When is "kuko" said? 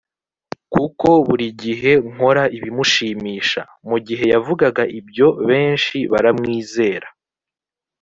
0.73-1.07